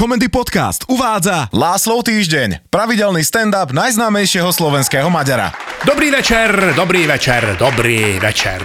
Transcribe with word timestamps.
Komendy 0.00 0.32
Podcast 0.32 0.88
uvádza 0.88 1.52
Láslov 1.52 2.08
týždeň, 2.08 2.72
pravidelný 2.72 3.20
stand-up 3.20 3.68
najznámejšieho 3.76 4.48
slovenského 4.48 5.12
Maďara. 5.12 5.52
Dobrý 5.84 6.08
večer, 6.08 6.72
dobrý 6.72 7.04
večer, 7.04 7.60
dobrý 7.60 8.16
večer. 8.16 8.64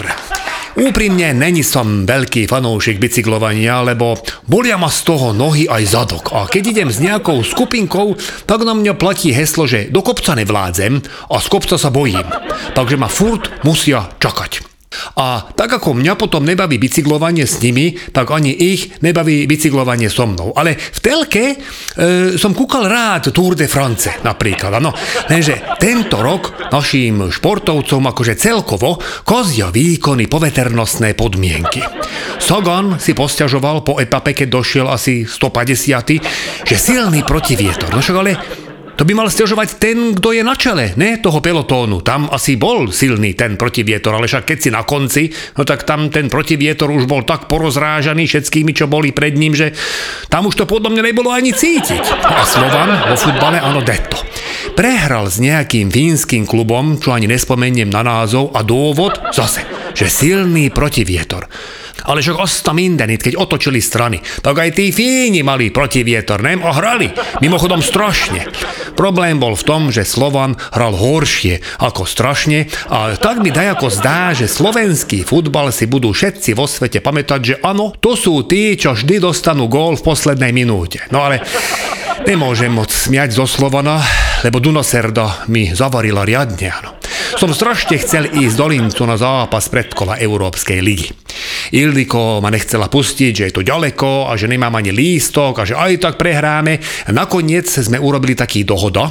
Úprimne, 0.80 1.36
není 1.36 1.60
som 1.60 2.08
veľký 2.08 2.48
fanúšik 2.48 3.04
bicyklovania, 3.04 3.84
lebo 3.84 4.16
bolia 4.48 4.80
ma 4.80 4.88
z 4.88 5.12
toho 5.12 5.36
nohy 5.36 5.68
aj 5.68 5.84
zadok. 5.84 6.32
A 6.32 6.48
keď 6.48 6.72
idem 6.72 6.88
s 6.88 7.04
nejakou 7.04 7.44
skupinkou, 7.44 8.16
tak 8.48 8.64
na 8.64 8.72
mňa 8.72 8.96
platí 8.96 9.36
heslo, 9.36 9.68
že 9.68 9.92
do 9.92 10.00
kopca 10.00 10.40
nevládzem 10.40 11.04
a 11.04 11.36
z 11.44 11.48
kopca 11.52 11.76
sa 11.76 11.92
bojím. 11.92 12.32
Takže 12.80 12.96
ma 12.96 13.12
furt 13.12 13.52
musia 13.68 14.08
čakať. 14.24 14.75
A 15.16 15.46
tak 15.54 15.78
ako 15.78 15.98
mňa 15.98 16.18
potom 16.18 16.42
nebaví 16.42 16.82
bicyklovanie 16.82 17.46
s 17.46 17.62
nimi, 17.62 17.94
tak 18.12 18.34
ani 18.34 18.52
ich 18.52 18.98
nebaví 19.06 19.46
bicyklovanie 19.46 20.10
so 20.10 20.26
mnou. 20.26 20.52
Ale 20.58 20.74
v 20.76 21.00
telke 21.00 21.44
e, 21.54 21.56
som 22.36 22.58
kúkal 22.58 22.90
rád 22.90 23.30
Tour 23.30 23.54
de 23.54 23.70
France 23.70 24.22
napríklad. 24.26 24.82
No, 24.82 24.92
lenže 25.30 25.78
tento 25.78 26.20
rok 26.20 26.74
našim 26.74 27.30
športovcom 27.30 28.10
akože 28.12 28.34
celkovo 28.36 28.98
kozia 29.24 29.70
výkony 29.70 30.26
poveternostné 30.26 31.14
podmienky. 31.14 31.86
Sagan 32.42 32.98
si 32.98 33.16
posťažoval 33.16 33.86
po 33.86 33.98
etape, 34.02 34.36
keď 34.36 34.48
došiel 34.50 34.88
asi 34.90 35.24
150, 35.24 36.66
že 36.68 36.76
silný 36.76 37.22
protivietor. 37.24 37.94
No 37.94 38.04
však 38.04 38.18
ale 38.18 38.32
to 38.96 39.04
by 39.04 39.12
mal 39.12 39.28
stiažovať 39.28 39.70
ten, 39.76 39.98
kto 40.16 40.32
je 40.32 40.44
na 40.44 40.56
čele, 40.56 40.96
ne 40.96 41.20
toho 41.20 41.44
pelotónu. 41.44 42.00
Tam 42.00 42.32
asi 42.32 42.56
bol 42.56 42.90
silný 42.96 43.36
ten 43.36 43.60
protivietor, 43.60 44.16
ale 44.16 44.32
však 44.32 44.48
keď 44.48 44.58
si 44.58 44.70
na 44.72 44.88
konci, 44.88 45.28
no 45.60 45.68
tak 45.68 45.84
tam 45.84 46.08
ten 46.08 46.32
protivietor 46.32 46.88
už 46.88 47.04
bol 47.04 47.28
tak 47.28 47.52
porozrážaný 47.52 48.24
všetkými, 48.26 48.72
čo 48.72 48.88
boli 48.88 49.12
pred 49.12 49.36
ním, 49.36 49.52
že 49.52 49.76
tam 50.32 50.48
už 50.48 50.56
to 50.56 50.66
podľa 50.66 50.96
mňa 50.96 51.04
nebolo 51.12 51.30
ani 51.36 51.52
cítiť. 51.52 52.04
A 52.24 52.48
Slovan 52.48 53.12
vo 53.12 53.16
futbale, 53.20 53.60
áno, 53.60 53.84
detto. 53.84 54.20
Prehral 54.76 55.28
s 55.28 55.40
nejakým 55.44 55.92
fínskym 55.92 56.44
klubom, 56.48 57.00
čo 57.00 57.12
ani 57.12 57.28
nespomeniem 57.28 57.92
na 57.92 58.04
názov, 58.04 58.56
a 58.56 58.64
dôvod 58.64 59.20
zase, 59.36 59.64
že 59.92 60.08
silný 60.08 60.72
protivietor. 60.72 61.48
Ale 62.04 62.20
však 62.20 62.38
osta 62.38 62.76
mindenit, 62.76 63.24
keď 63.24 63.40
otočili 63.40 63.80
strany, 63.80 64.20
tak 64.44 64.60
aj 64.60 64.76
tí 64.76 64.92
Fíni 64.92 65.42
mali 65.42 65.72
protivietor, 65.72 66.44
nem? 66.44 66.60
A 66.62 66.76
hrali. 66.76 67.08
Mimochodom 67.40 67.80
strašne. 67.80 68.44
Problém 69.00 69.40
bol 69.40 69.56
v 69.56 69.68
tom, 69.68 69.82
že 69.92 70.04
Slovan 70.04 70.60
hral 70.76 70.96
horšie 70.96 71.64
ako 71.80 72.04
strašne 72.04 72.68
a 72.92 73.16
tak 73.16 73.44
mi 73.44 73.52
dajako 73.52 73.92
zdá, 73.92 74.32
že 74.32 74.48
slovenský 74.48 75.28
futbal 75.28 75.72
si 75.72 75.88
budú 75.88 76.16
všetci 76.16 76.56
vo 76.56 76.68
svete 76.68 77.04
pamätať, 77.04 77.40
že 77.44 77.56
áno, 77.64 77.92
to 78.00 78.16
sú 78.16 78.44
tí, 78.48 78.76
čo 78.80 78.96
vždy 78.96 79.20
dostanú 79.20 79.68
gól 79.68 80.00
v 80.00 80.06
poslednej 80.06 80.56
minúte. 80.56 81.04
No 81.12 81.28
ale 81.28 81.44
nemôžem 82.24 82.72
moc 82.72 82.92
smiať 82.92 83.36
zo 83.36 83.46
Slovana, 83.50 84.00
lebo 84.48 84.64
Dunoserda 84.64 85.48
mi 85.52 85.72
zavarila 85.76 86.24
riadne, 86.24 86.72
áno. 86.72 86.96
Som 87.36 87.52
strašne 87.52 88.00
chcel 88.00 88.32
ísť 88.32 88.56
do 88.56 88.68
Lincu 88.72 89.04
na 89.04 89.20
zápas 89.20 89.68
predkola 89.68 90.22
Európskej 90.22 90.80
ligy. 90.80 91.25
Ildiko 91.74 92.44
ma 92.44 92.54
nechcela 92.54 92.92
pustiť, 92.92 93.32
že 93.34 93.46
je 93.50 93.54
to 93.56 93.66
ďaleko 93.66 94.30
a 94.30 94.38
že 94.38 94.52
nemám 94.52 94.78
ani 94.78 94.92
lístok 94.94 95.62
a 95.62 95.68
že 95.68 95.74
aj 95.74 96.04
tak 96.04 96.16
prehráme. 96.22 96.78
Nakoniec 97.10 97.66
sme 97.66 97.98
urobili 97.98 98.38
taký 98.38 98.68
dohoda, 98.68 99.10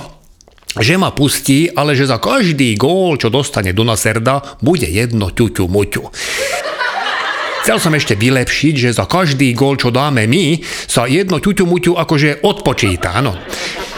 že 0.78 0.98
ma 0.98 1.14
pustí, 1.14 1.70
ale 1.70 1.94
že 1.94 2.10
za 2.10 2.18
každý 2.18 2.74
gól, 2.74 3.14
čo 3.18 3.30
dostane 3.30 3.70
Dunaserda, 3.70 4.58
bude 4.62 4.86
jedno 4.86 5.30
ťuťu 5.30 5.64
muťu. 5.70 6.02
Chcel 7.64 7.80
som 7.80 7.96
ešte 7.96 8.12
vylepšiť, 8.12 8.74
že 8.76 8.90
za 8.92 9.08
každý 9.08 9.56
gól, 9.56 9.80
čo 9.80 9.88
dáme 9.88 10.28
my, 10.28 10.60
sa 10.84 11.08
jedno 11.08 11.40
ťuťu 11.40 11.64
muťu 11.64 11.96
akože 11.96 12.44
odpočíta, 12.44 13.16
áno. 13.16 13.40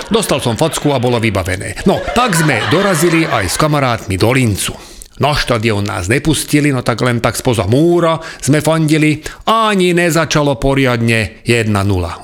Dostal 0.07 0.39
som 0.39 0.55
facku 0.55 0.95
a 0.95 1.03
bolo 1.03 1.19
vybavené. 1.19 1.83
No, 1.83 1.99
tak 2.15 2.39
sme 2.39 2.62
dorazili 2.71 3.27
aj 3.27 3.51
s 3.51 3.59
kamarátmi 3.59 4.15
do 4.15 4.31
Lincu. 4.31 4.86
Na 5.17 5.33
štadión 5.33 5.89
nás 5.89 6.12
nepustili, 6.12 6.69
no 6.69 6.84
tak 6.84 7.00
len 7.00 7.25
tak 7.25 7.41
spoza 7.41 7.65
múra 7.65 8.21
sme 8.41 8.60
fandili. 8.60 9.25
Ani 9.49 9.97
nezačalo 9.97 10.60
poriadne 10.60 11.41
1-0. 11.49 11.72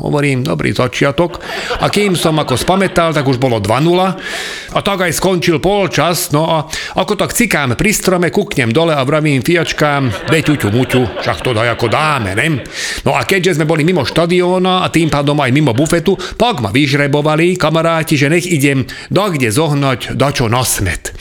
Hovorím, 0.05 0.45
dobrý 0.45 0.77
začiatok. 0.77 1.41
A 1.81 1.89
kým 1.89 2.13
som 2.21 2.37
ako 2.37 2.61
spametal, 2.61 3.17
tak 3.17 3.25
už 3.25 3.41
bolo 3.41 3.65
2-0. 3.65 4.77
A 4.77 4.79
tak 4.85 5.09
aj 5.09 5.17
skončil 5.17 5.57
polčas. 5.57 6.37
No 6.37 6.53
a 6.53 6.69
ako 7.01 7.17
tak 7.17 7.33
cikám 7.33 7.81
pri 7.81 7.97
strome, 7.97 8.29
kuknem 8.29 8.77
dole 8.77 8.93
a 8.93 9.01
vravím 9.09 9.41
fiačkám, 9.41 10.29
veťuťu 10.29 10.69
muťu, 10.69 11.25
však 11.25 11.39
to 11.41 11.57
daj 11.57 11.73
ako 11.73 11.89
dáme, 11.89 12.37
ne? 12.37 12.61
No 13.09 13.17
a 13.17 13.25
keďže 13.25 13.57
sme 13.57 13.69
boli 13.69 13.89
mimo 13.89 14.05
štadióna 14.05 14.85
a 14.85 14.93
tým 14.93 15.09
pádom 15.09 15.41
aj 15.41 15.55
mimo 15.55 15.73
bufetu, 15.73 16.21
tak 16.37 16.61
ma 16.61 16.69
vyžrebovali 16.69 17.57
kamaráti, 17.57 18.21
že 18.21 18.29
nech 18.29 18.45
idem 18.45 18.85
da 19.09 19.33
kde 19.33 19.49
zohnať 19.49 20.13
dačo 20.13 20.53
na 20.53 20.61
smet. 20.61 21.12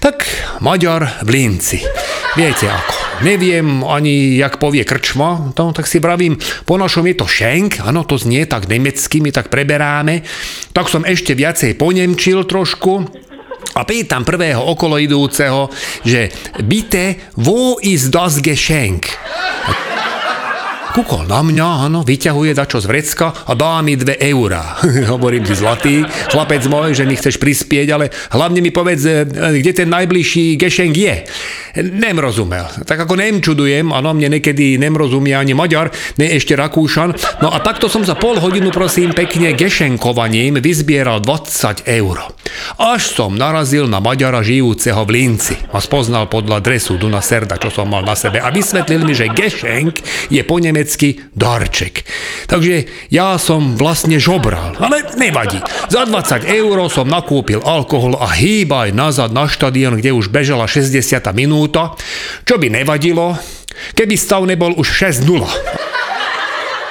Tak 0.00 0.24
Maďar 0.64 1.20
v 1.20 1.28
Linci. 1.28 1.84
Viete 2.32 2.72
ako. 2.72 3.20
Neviem 3.20 3.84
ani, 3.84 4.32
jak 4.40 4.56
povie 4.56 4.80
krčma, 4.80 5.52
to, 5.52 5.76
tak 5.76 5.84
si 5.84 6.00
pravím, 6.00 6.40
po 6.64 6.80
našom 6.80 7.04
je 7.04 7.20
to 7.20 7.28
šenk, 7.28 7.84
áno, 7.84 8.08
to 8.08 8.16
znie 8.16 8.48
tak 8.48 8.64
nemecky, 8.64 9.20
my 9.20 9.28
tak 9.28 9.52
preberáme. 9.52 10.24
Tak 10.72 10.88
som 10.88 11.04
ešte 11.04 11.36
viacej 11.36 11.76
ponemčil 11.76 12.48
trošku, 12.48 13.12
a 13.76 13.84
pýtam 13.84 14.24
prvého 14.24 14.64
okoloidúceho, 14.72 15.68
že 16.02 16.32
bitte, 16.64 17.20
wo 17.36 17.76
ist 17.84 18.08
das 18.08 18.40
Geschenk? 18.40 19.06
Kúkol 20.90 21.30
na 21.30 21.38
mňa, 21.46 21.86
áno, 21.86 22.02
vyťahuje 22.02 22.50
dačo 22.50 22.82
z 22.82 22.90
vrecka 22.90 23.30
a 23.46 23.54
dá 23.54 23.78
mi 23.78 23.94
dve 23.94 24.18
eurá. 24.18 24.82
Hovorím 25.14 25.46
si 25.46 25.54
zlatý, 25.54 26.02
chlapec 26.34 26.66
môj, 26.66 26.98
že 26.98 27.06
mi 27.06 27.14
chceš 27.14 27.38
prispieť, 27.38 27.94
ale 27.94 28.10
hlavne 28.34 28.58
mi 28.58 28.74
povedz, 28.74 29.06
e, 29.06 29.22
kde 29.62 29.70
ten 29.70 29.86
najbližší 29.86 30.58
gešenk 30.58 30.94
je. 30.98 31.14
Nem 31.94 32.18
rozumel. 32.18 32.66
Tak 32.82 33.06
ako 33.06 33.14
nem 33.14 33.38
čudujem, 33.38 33.94
áno, 33.94 34.10
mne 34.18 34.42
niekedy 34.42 34.82
nem 34.82 34.90
rozumie 34.98 35.38
ani 35.38 35.54
Maďar, 35.54 35.94
ne 36.18 36.26
ešte 36.34 36.58
Rakúšan. 36.58 37.14
No 37.38 37.54
a 37.54 37.62
takto 37.62 37.86
som 37.86 38.02
za 38.02 38.18
pol 38.18 38.42
hodinu, 38.42 38.74
prosím, 38.74 39.14
pekne 39.14 39.54
gešenkovaním 39.54 40.58
vyzbieral 40.58 41.22
20 41.22 41.86
eur. 41.86 42.39
Až 42.82 43.14
som 43.14 43.38
narazil 43.38 43.86
na 43.86 44.02
Maďara 44.02 44.42
žijúceho 44.42 45.06
v 45.06 45.10
Linci 45.22 45.54
a 45.70 45.78
spoznal 45.78 46.26
podľa 46.26 46.58
dresu 46.58 46.98
Duna 46.98 47.22
Serda, 47.22 47.62
čo 47.62 47.70
som 47.70 47.86
mal 47.86 48.02
na 48.02 48.18
sebe 48.18 48.42
a 48.42 48.50
vysvetlil 48.50 49.06
mi, 49.06 49.14
že 49.14 49.30
gešenk 49.30 50.02
je 50.34 50.42
po 50.42 50.58
neme 50.58 50.80
nemecky 50.80 51.20
darček. 51.36 52.08
Takže 52.48 52.88
ja 53.12 53.36
som 53.36 53.76
vlastne 53.76 54.16
žobral, 54.16 54.72
ale 54.80 55.04
nevadí. 55.20 55.60
Za 55.92 56.08
20 56.08 56.48
eur 56.48 56.88
som 56.88 57.04
nakúpil 57.04 57.60
alkohol 57.60 58.16
a 58.16 58.32
hýbaj 58.32 58.96
nazad 58.96 59.28
na 59.36 59.44
štadión, 59.44 60.00
kde 60.00 60.16
už 60.16 60.32
bežala 60.32 60.64
60 60.64 61.20
minúta, 61.36 61.92
čo 62.48 62.56
by 62.56 62.72
nevadilo, 62.72 63.36
keby 63.92 64.16
stav 64.16 64.48
nebol 64.48 64.72
už 64.72 64.88
6-0. 64.88 65.79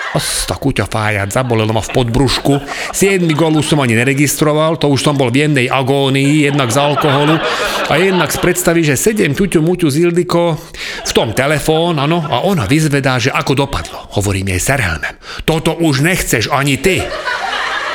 Asta 0.09 0.57
kuťa 0.57 0.89
fájať, 0.89 1.29
zabolelo 1.29 1.69
ma 1.69 1.85
v 1.85 1.93
podbrušku. 1.93 2.57
7 2.97 3.29
gól 3.37 3.61
už 3.61 3.73
som 3.73 3.79
ani 3.85 3.93
neregistroval, 3.93 4.81
to 4.81 4.89
už 4.89 5.05
som 5.05 5.13
bol 5.13 5.29
v 5.29 5.45
jemnej 5.45 5.69
agónii, 5.69 6.49
jednak 6.49 6.73
z 6.73 6.81
alkoholu 6.81 7.37
a 7.89 7.93
jednak 7.93 8.33
z 8.33 8.37
predstavy, 8.41 8.81
že 8.81 8.97
sedem 8.97 9.37
ťuťu 9.37 9.61
muťu 9.61 9.85
z 9.93 10.09
Ildiko 10.09 10.57
v 11.05 11.11
tom 11.13 11.37
telefón, 11.37 12.01
áno, 12.01 12.25
a 12.25 12.41
ona 12.41 12.65
vyzvedá, 12.65 13.21
že 13.21 13.29
ako 13.29 13.53
dopadlo. 13.53 14.09
Hovorím 14.17 14.57
jej 14.57 14.61
serhelmem. 14.73 15.13
Toto 15.45 15.77
už 15.77 16.01
nechceš 16.01 16.49
ani 16.49 16.81
ty. 16.81 17.05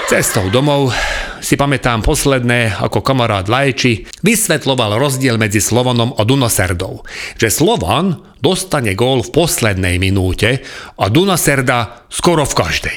Cestou 0.07 0.53
domov 0.55 0.95
si 1.45 1.61
pamätám 1.61 2.01
posledné, 2.01 2.81
ako 2.81 3.05
kamarát 3.05 3.45
Lajči 3.53 4.09
vysvetloval 4.25 4.97
rozdiel 4.97 5.37
medzi 5.37 5.61
Slovanom 5.61 6.17
a 6.17 6.25
Dunaserdou. 6.25 7.05
Že 7.37 7.49
Slovan 7.53 8.17
dostane 8.41 8.97
gól 8.97 9.21
v 9.21 9.45
poslednej 9.45 10.01
minúte 10.01 10.65
a 10.97 11.05
Dunaserda 11.13 12.09
skoro 12.09 12.49
v 12.49 12.57
každej. 12.57 12.97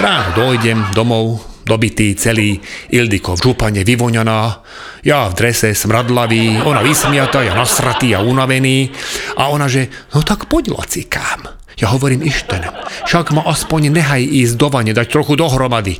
Ráno 0.00 0.32
dojdem 0.32 0.96
domov, 0.96 1.44
dobitý 1.68 2.16
celý, 2.16 2.58
Ildiko 2.88 3.36
v 3.36 3.52
župane 3.52 3.84
vyvoňaná, 3.84 4.40
ja 5.04 5.28
v 5.28 5.36
drese 5.36 5.76
smradlavý, 5.76 6.64
ona 6.64 6.80
vysmiata, 6.80 7.44
ja 7.44 7.52
nasratý 7.52 8.16
a 8.16 8.24
unavený 8.24 8.88
a 9.36 9.52
ona 9.52 9.68
že, 9.68 9.92
no 10.16 10.24
tak 10.24 10.48
poď 10.48 10.72
lacikám. 10.72 11.63
Ja 11.74 11.90
hovorím 11.90 12.22
Ištenem, 12.22 12.70
však 13.10 13.34
ma 13.34 13.42
aspoň 13.50 13.90
nehaj 13.90 14.22
ísť 14.22 14.54
do 14.54 14.70
vane, 14.70 14.94
dať 14.94 15.10
trochu 15.10 15.34
dohromady. 15.34 15.98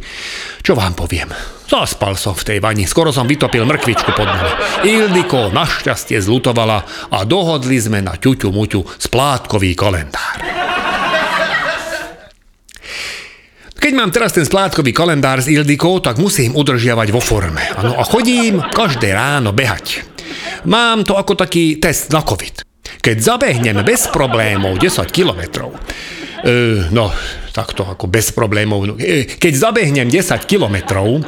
Čo 0.62 0.78
vám 0.78 0.94
poviem? 0.94 1.34
Zaspal 1.66 2.14
som 2.14 2.38
v 2.38 2.46
tej 2.46 2.58
vani, 2.62 2.86
skoro 2.86 3.10
som 3.10 3.26
vytopil 3.26 3.66
mrkvičku 3.66 4.14
pod 4.14 4.28
nami. 4.30 4.50
Ildiko 4.86 5.50
našťastie 5.50 6.22
zlutovala 6.22 7.10
a 7.10 7.18
dohodli 7.26 7.80
sme 7.82 7.98
na 7.98 8.14
ťuťu 8.14 8.48
muťu 8.54 8.86
splátkový 9.02 9.74
kalendár. 9.74 10.38
Keď 13.84 13.92
mám 13.92 14.08
teraz 14.08 14.32
ten 14.32 14.48
splátkový 14.48 14.96
kalendár 14.96 15.44
s 15.44 15.50
Ildikou, 15.52 16.00
tak 16.00 16.16
musím 16.16 16.56
udržiavať 16.56 17.08
vo 17.12 17.20
forme. 17.20 17.60
Ano, 17.76 18.00
a 18.00 18.02
chodím 18.08 18.64
každé 18.72 19.12
ráno 19.12 19.52
behať. 19.52 20.00
Mám 20.64 21.04
to 21.04 21.20
ako 21.20 21.36
taký 21.36 21.76
test 21.76 22.08
na 22.08 22.24
COVID. 22.24 22.63
Keď 23.04 23.20
zabehnem 23.20 23.84
bez 23.84 24.08
problémov 24.08 24.80
10 24.80 25.04
kilometrov, 25.12 25.76
no, 26.88 27.12
takto 27.52 27.84
ako 27.84 28.08
bez 28.08 28.32
problémov. 28.32 28.96
Keď 29.36 29.52
zabehnem 29.52 30.08
10 30.08 30.40
kilometrov, 30.48 31.20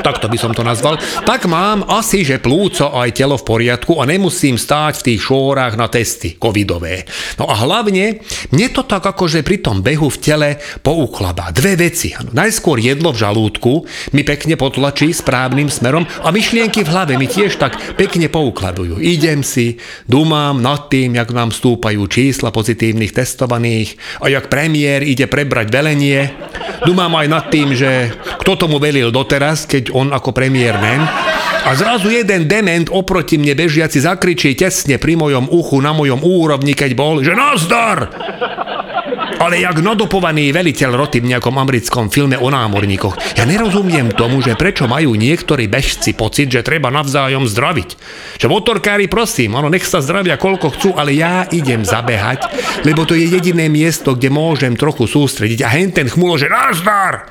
takto 0.00 0.32
by 0.32 0.38
som 0.40 0.56
to 0.56 0.64
nazval, 0.64 0.96
tak 1.28 1.44
mám 1.44 1.84
asi, 1.84 2.24
že 2.24 2.40
plúco 2.40 2.88
aj 2.96 3.12
telo 3.12 3.36
v 3.36 3.44
poriadku 3.44 4.00
a 4.00 4.08
nemusím 4.08 4.56
stáť 4.56 5.02
v 5.02 5.06
tých 5.12 5.20
šórach 5.28 5.76
na 5.76 5.92
testy 5.92 6.40
covidové. 6.40 7.04
No 7.36 7.50
a 7.50 7.54
hlavne, 7.60 8.24
mne 8.54 8.66
to 8.72 8.88
tak 8.88 9.04
akože 9.04 9.44
pri 9.44 9.60
tom 9.60 9.84
behu 9.84 10.08
v 10.08 10.20
tele 10.22 10.50
pouklabá. 10.80 11.52
Dve 11.52 11.76
veci. 11.76 12.14
Najskôr 12.14 12.78
jedlo 12.78 13.12
v 13.12 13.20
žalúdku 13.20 13.72
mi 14.16 14.22
pekne 14.22 14.56
potlačí 14.56 15.10
správnym 15.10 15.68
smerom 15.68 16.06
a 16.22 16.28
myšlienky 16.30 16.86
v 16.86 16.92
hlave 16.92 17.14
mi 17.18 17.26
tiež 17.26 17.58
tak 17.58 17.76
pekne 17.98 18.30
poukladujú. 18.30 19.02
Idem 19.02 19.42
si, 19.42 19.82
dumám 20.06 20.62
nad 20.62 20.86
tým, 20.86 21.18
jak 21.18 21.34
nám 21.34 21.50
stúpajú 21.50 22.06
čísla 22.06 22.54
pozitívnych 22.54 23.10
testovaných 23.10 23.98
a 24.22 24.30
jak 24.30 24.46
premiér 24.46 25.02
ide 25.02 25.26
prebrať 25.26 25.66
velenie. 25.72 26.30
Dumám 26.86 27.14
aj 27.18 27.28
nad 27.30 27.44
tým, 27.50 27.74
že 27.74 28.10
kto 28.42 28.58
tomu 28.58 28.78
velil 28.82 29.14
doteraz, 29.14 29.66
keď 29.66 29.81
on 29.90 30.14
ako 30.14 30.30
premiér 30.30 30.78
nem. 30.78 31.02
A 31.62 31.78
zrazu 31.78 32.10
jeden 32.10 32.50
dement 32.50 32.90
oproti 32.90 33.38
mne 33.38 33.54
bežiaci 33.54 34.02
zakričí 34.02 34.54
tesne 34.58 34.98
pri 34.98 35.14
mojom 35.14 35.46
uchu, 35.50 35.78
na 35.78 35.94
mojom 35.94 36.22
úrovni, 36.22 36.74
keď 36.74 36.90
bol, 36.94 37.22
že 37.22 37.34
nazdar! 37.34 38.10
Ale 39.42 39.58
jak 39.58 39.82
nadopovaný 39.82 40.54
veliteľ 40.54 40.94
roty 40.94 41.18
v 41.18 41.34
nejakom 41.34 41.58
americkom 41.58 42.14
filme 42.14 42.38
o 42.38 42.46
námorníkoch. 42.46 43.34
Ja 43.34 43.42
nerozumiem 43.42 44.14
tomu, 44.14 44.38
že 44.38 44.54
prečo 44.54 44.86
majú 44.86 45.18
niektorí 45.18 45.66
bežci 45.66 46.14
pocit, 46.14 46.46
že 46.46 46.62
treba 46.62 46.94
navzájom 46.94 47.50
zdraviť. 47.50 47.90
Že 48.38 48.46
motorkári 48.46 49.10
prosím, 49.10 49.58
ono 49.58 49.66
nech 49.66 49.82
sa 49.82 49.98
zdravia 49.98 50.38
koľko 50.38 50.78
chcú, 50.78 50.88
ale 50.94 51.18
ja 51.18 51.50
idem 51.50 51.82
zabehať, 51.82 52.54
lebo 52.86 53.02
to 53.02 53.18
je 53.18 53.26
jediné 53.26 53.66
miesto, 53.66 54.14
kde 54.14 54.30
môžem 54.30 54.78
trochu 54.78 55.10
sústrediť. 55.10 55.66
A 55.66 55.68
hen 55.74 55.90
ten 55.90 56.06
chmulo, 56.06 56.38
že 56.38 56.46
nazdar! 56.46 57.26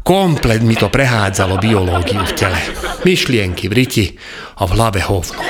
Komplet 0.00 0.64
mi 0.64 0.74
to 0.74 0.88
prehádzalo 0.88 1.60
biológiu 1.60 2.24
v 2.24 2.32
tele. 2.32 2.60
Myšlienky 3.04 3.68
v 3.68 3.74
riti 3.76 4.06
a 4.56 4.64
v 4.64 4.70
hlave 4.74 5.00
hovno. 5.04 5.40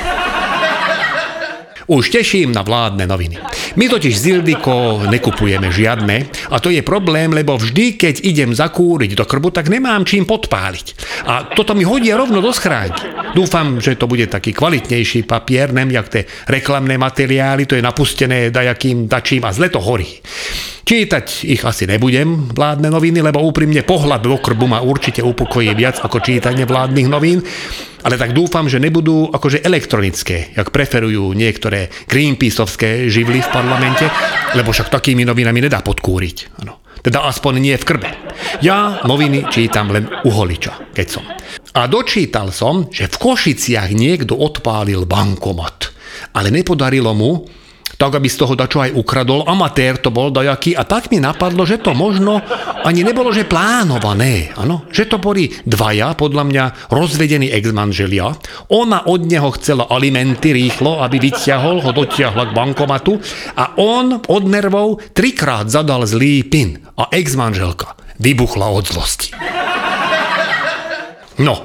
Už 1.90 2.06
teším 2.14 2.54
na 2.54 2.62
vládne 2.62 3.02
noviny. 3.02 3.42
My 3.74 3.90
totiž 3.90 4.14
z 4.14 4.24
Ildiko 4.38 5.06
nekupujeme 5.10 5.74
žiadne 5.74 6.30
a 6.54 6.62
to 6.62 6.70
je 6.70 6.86
problém, 6.86 7.34
lebo 7.34 7.58
vždy, 7.58 7.98
keď 7.98 8.22
idem 8.22 8.54
zakúriť 8.54 9.18
do 9.18 9.26
krbu, 9.26 9.50
tak 9.50 9.66
nemám 9.66 10.06
čím 10.06 10.22
podpáliť. 10.22 10.86
A 11.26 11.50
toto 11.50 11.74
mi 11.74 11.82
hodia 11.82 12.14
rovno 12.14 12.38
do 12.38 12.54
schránky. 12.54 13.34
Dúfam, 13.34 13.82
že 13.82 13.98
to 13.98 14.06
bude 14.06 14.30
taký 14.30 14.54
kvalitnejší 14.54 15.26
papier, 15.26 15.74
nem 15.74 15.90
jak 15.90 16.06
tie 16.10 16.22
reklamné 16.46 16.94
materiály, 16.94 17.66
to 17.66 17.74
je 17.74 17.82
napustené 17.82 18.54
dajakým 18.54 19.10
dačím 19.10 19.42
a 19.46 19.50
zle 19.50 19.70
to 19.70 19.82
horí. 19.82 20.06
Čítať 20.90 21.46
ich 21.46 21.62
asi 21.62 21.86
nebudem, 21.86 22.50
vládne 22.50 22.90
noviny, 22.90 23.22
lebo 23.22 23.38
úprimne 23.46 23.86
pohľad 23.86 24.26
do 24.26 24.34
krbu 24.42 24.66
ma 24.66 24.82
určite 24.82 25.22
upokojí 25.22 25.70
viac 25.78 26.02
ako 26.02 26.18
čítanie 26.18 26.66
vládnych 26.66 27.06
novín, 27.06 27.46
ale 28.02 28.18
tak 28.18 28.34
dúfam, 28.34 28.66
že 28.66 28.82
nebudú 28.82 29.30
akože 29.30 29.62
elektronické, 29.62 30.50
jak 30.50 30.74
preferujú 30.74 31.30
niektoré 31.30 31.94
Greenpeaceovské 32.10 33.06
živly 33.06 33.38
v 33.38 33.52
parlamente, 33.54 34.02
lebo 34.58 34.74
však 34.74 34.90
takými 34.90 35.22
novinami 35.22 35.62
nedá 35.62 35.78
podkúriť. 35.78 36.58
Ano. 36.58 36.82
Teda 37.06 37.22
aspoň 37.22 37.62
nie 37.62 37.78
v 37.78 37.86
krbe. 37.86 38.10
Ja 38.58 38.98
noviny 39.06 39.46
čítam 39.46 39.94
len 39.94 40.10
u 40.26 40.30
holiča, 40.34 40.90
keď 40.90 41.06
som. 41.06 41.22
A 41.70 41.86
dočítal 41.86 42.50
som, 42.50 42.90
že 42.90 43.06
v 43.06 43.14
Košiciach 43.14 43.94
niekto 43.94 44.34
odpálil 44.34 45.06
bankomat, 45.06 45.94
ale 46.34 46.50
nepodarilo 46.50 47.14
mu, 47.14 47.46
tak 47.96 48.18
aby 48.18 48.28
z 48.30 48.36
toho 48.38 48.54
dačo 48.54 48.84
aj 48.84 48.94
ukradol. 48.94 49.46
Amatér 49.46 49.98
to 49.98 50.12
bol 50.12 50.30
dajaký 50.30 50.76
a 50.76 50.84
tak 50.86 51.08
mi 51.08 51.18
napadlo, 51.18 51.64
že 51.64 51.80
to 51.80 51.96
možno 51.96 52.42
ani 52.84 53.02
nebolo, 53.02 53.34
že 53.34 53.48
plánované. 53.48 54.54
Ano? 54.58 54.86
Že 54.90 55.16
to 55.16 55.16
boli 55.18 55.50
dvaja, 55.64 56.14
podľa 56.14 56.44
mňa, 56.46 56.64
rozvedení 56.92 57.50
ex-manželia. 57.50 58.34
Ona 58.70 59.08
od 59.10 59.26
neho 59.26 59.50
chcela 59.58 59.88
alimenty 59.90 60.54
rýchlo, 60.54 61.02
aby 61.02 61.18
vyťahol, 61.18 61.82
ho 61.82 61.90
dotiahla 61.90 62.50
k 62.50 62.56
bankomatu 62.56 63.18
a 63.56 63.80
on 63.80 64.20
od 64.20 64.44
nervov 64.46 65.00
trikrát 65.16 65.66
zadal 65.70 66.04
zlý 66.04 66.44
pin 66.46 66.78
a 66.98 67.08
ex-manželka 67.10 67.96
vybuchla 68.20 68.68
od 68.68 68.84
zlosti. 68.84 69.32
No, 71.40 71.64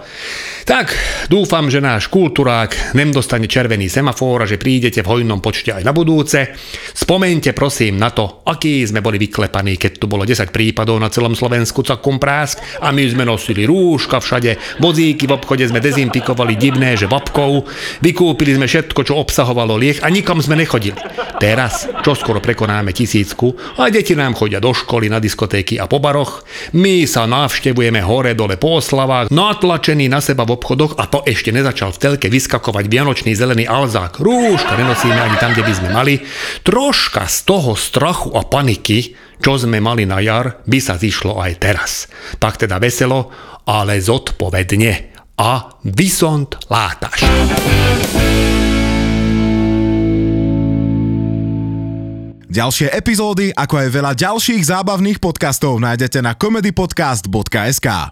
tak, 0.65 0.97
dúfam, 1.29 1.69
že 1.69 1.77
náš 1.77 2.09
kulturák 2.09 2.97
nem 2.97 3.13
dostane 3.13 3.45
červený 3.45 3.85
semafor 3.85 4.41
a 4.41 4.49
že 4.49 4.57
prídete 4.57 5.05
v 5.05 5.09
hojnom 5.13 5.37
počte 5.37 5.69
aj 5.69 5.85
na 5.85 5.93
budúce. 5.93 6.57
Spomente 6.89 7.53
prosím 7.53 8.01
na 8.01 8.09
to, 8.09 8.41
aký 8.49 8.81
sme 8.81 9.05
boli 9.05 9.21
vyklepaní, 9.21 9.77
keď 9.77 10.01
tu 10.01 10.09
bolo 10.09 10.25
10 10.25 10.49
prípadov 10.49 10.97
na 10.97 11.13
celom 11.13 11.37
Slovensku 11.37 11.85
cakom 11.85 12.17
prásk 12.17 12.57
a 12.81 12.89
my 12.89 13.05
sme 13.05 13.29
nosili 13.29 13.61
rúška 13.69 14.17
všade, 14.17 14.81
vozíky 14.81 15.29
v 15.29 15.37
obchode 15.37 15.69
sme 15.69 15.77
dezinfikovali 15.77 16.57
divné, 16.57 16.97
že 16.97 17.05
babkou, 17.05 17.61
vykúpili 18.01 18.57
sme 18.57 18.65
všetko, 18.65 19.05
čo 19.05 19.21
obsahovalo 19.21 19.77
liek 19.77 20.01
a 20.01 20.09
nikam 20.09 20.41
sme 20.41 20.57
nechodili. 20.57 20.97
Teraz, 21.37 21.85
čo 22.01 22.17
skoro 22.17 22.41
prekonáme 22.41 22.89
tisícku 22.89 23.77
a 23.77 23.93
deti 23.93 24.17
nám 24.17 24.33
chodia 24.33 24.57
do 24.57 24.73
školy, 24.73 25.13
na 25.13 25.21
diskotéky 25.21 25.77
a 25.77 25.85
po 25.85 26.01
baroch, 26.01 26.41
my 26.73 27.05
sa 27.05 27.29
navštevujeme 27.29 28.01
hore 28.01 28.33
dole 28.33 28.57
po 28.57 28.81
oslavách, 28.81 29.29
natlačení 29.29 30.09
na 30.09 30.23
seba 30.25 30.41
vo 30.41 30.54
obchodoch 30.55 30.95
a 30.95 31.05
to 31.05 31.21
ešte 31.27 31.51
nezačal 31.51 31.91
v 31.91 32.01
telke 32.01 32.27
vyskakovať 32.31 32.87
vianočný 32.87 33.35
zelený 33.35 33.67
alzák. 33.67 34.17
Rúška 34.23 34.73
nenosíme 34.79 35.19
ani 35.19 35.37
tam, 35.37 35.51
kde 35.51 35.67
by 35.67 35.73
sme 35.75 35.89
mali. 35.91 36.13
Troška 36.63 37.27
z 37.27 37.37
toho 37.43 37.75
strachu 37.75 38.31
a 38.33 38.47
paniky, 38.47 39.13
čo 39.43 39.59
sme 39.59 39.83
mali 39.83 40.07
na 40.07 40.23
jar, 40.23 40.63
by 40.63 40.79
sa 40.79 40.95
zišlo 40.95 41.37
aj 41.37 41.51
teraz. 41.59 41.91
Tak 42.39 42.63
teda 42.63 42.79
veselo, 42.79 43.29
ale 43.67 43.99
zodpovedne. 43.99 45.13
A 45.35 45.67
vysont 45.83 46.55
látaš. 46.71 47.27
Ďalšie 52.55 52.87
epizódy, 52.95 53.51
ako 53.51 53.83
aj 53.83 53.89
veľa 53.91 54.11
ďalších 54.15 54.63
zábavných 54.63 55.19
podcastov 55.19 55.75
nájdete 55.83 56.23
na 56.23 56.39
comedypodcast.sk. 56.39 57.87